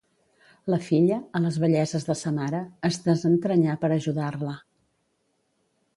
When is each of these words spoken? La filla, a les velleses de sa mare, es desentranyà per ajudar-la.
La 0.73 0.79
filla, 0.85 1.17
a 1.39 1.41
les 1.43 1.59
velleses 1.65 2.09
de 2.09 2.15
sa 2.21 2.33
mare, 2.39 2.63
es 2.91 2.99
desentranyà 3.09 3.79
per 3.85 3.93
ajudar-la. 3.99 4.59